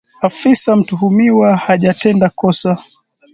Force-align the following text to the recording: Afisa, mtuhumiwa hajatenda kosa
Afisa, 0.21 0.75
mtuhumiwa 0.75 1.55
hajatenda 1.57 2.29
kosa 2.29 2.77